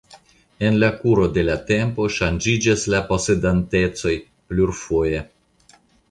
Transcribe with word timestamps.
En 0.67 0.77
la 0.83 0.87
kuro 1.01 1.25
de 1.33 1.41
la 1.49 1.57
tempo 1.71 2.07
ŝanĝiĝis 2.15 2.85
la 2.93 3.01
posedantecoj 3.11 4.15
plurfoje. 4.31 5.21